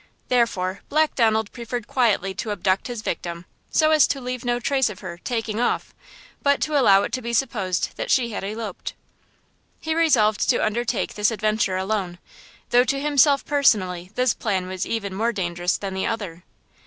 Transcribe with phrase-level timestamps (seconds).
[0.29, 4.89] Therefore, Black Donald preferred quietly to abduct his victim, so as to leave no trace
[4.89, 5.93] of her "taking off,"
[6.41, 8.95] but to allow it to be supposed that she had eloped.
[9.79, 12.17] He resolved to undertake this adventure alone,
[12.71, 16.45] though to himself personally this plan was even more dangerous than the other.